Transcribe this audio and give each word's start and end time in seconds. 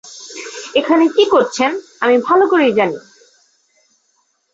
এখানে 0.75 1.05
কী 1.07 1.23
করছেন 1.25 1.71
আমি 1.99 2.15
ভালো 2.17 2.45
করেই 2.47 2.73
জানি। 2.73 2.97